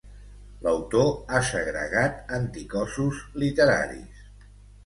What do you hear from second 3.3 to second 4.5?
literaris